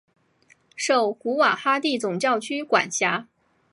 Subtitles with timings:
[0.75, 3.27] 受古瓦哈蒂总教区管辖。